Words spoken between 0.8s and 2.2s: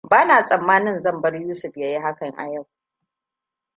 zan bar Yusuf ya yi